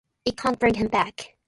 [0.25, 1.35] It can’t bring him back.